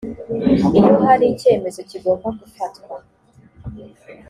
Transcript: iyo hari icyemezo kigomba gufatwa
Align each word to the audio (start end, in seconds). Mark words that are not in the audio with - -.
iyo 0.77 0.93
hari 1.05 1.25
icyemezo 1.33 1.79
kigomba 1.89 2.27
gufatwa 2.39 2.95